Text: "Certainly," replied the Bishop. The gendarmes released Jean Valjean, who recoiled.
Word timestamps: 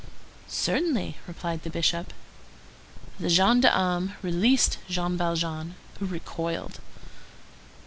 "Certainly," 0.47 1.17
replied 1.27 1.61
the 1.61 1.69
Bishop. 1.69 2.11
The 3.19 3.29
gendarmes 3.29 4.13
released 4.23 4.79
Jean 4.89 5.15
Valjean, 5.15 5.75
who 5.99 6.07
recoiled. 6.07 6.79